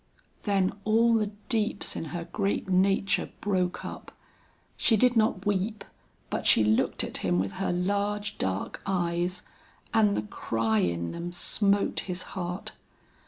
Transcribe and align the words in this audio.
Then 0.45 0.73
all 0.83 1.13
the 1.13 1.29
deeps 1.47 1.95
in 1.95 2.05
her 2.05 2.23
great 2.33 2.67
nature 2.67 3.29
broke 3.39 3.85
up. 3.85 4.11
She 4.75 4.97
did 4.97 5.15
not 5.15 5.45
weep, 5.45 5.83
but 6.31 6.47
she 6.47 6.63
looked 6.63 7.03
at 7.03 7.17
him 7.17 7.37
with 7.37 7.51
her 7.51 7.71
large 7.71 8.39
dark 8.39 8.81
eyes 8.87 9.43
and 9.93 10.17
the 10.17 10.23
cry 10.23 10.79
in 10.79 11.11
them 11.11 11.31
smote 11.31 11.99
his 11.99 12.23
heart. 12.33 12.71